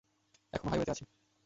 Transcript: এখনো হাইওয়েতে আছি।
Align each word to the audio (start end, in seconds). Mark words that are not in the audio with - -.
এখনো 0.53 0.69
হাইওয়েতে 0.71 0.91
আছি। 0.91 1.03